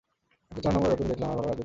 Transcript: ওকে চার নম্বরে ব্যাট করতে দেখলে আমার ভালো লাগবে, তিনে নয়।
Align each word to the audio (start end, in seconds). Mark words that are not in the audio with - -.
ওকে 0.51 0.61
চার 0.63 0.71
নম্বরে 0.73 0.89
ব্যাট 0.91 0.99
করতে 0.99 1.11
দেখলে 1.11 1.25
আমার 1.27 1.35
ভালো 1.35 1.41
লাগবে, 1.47 1.53
তিনে 1.53 1.55
নয়। 1.55 1.59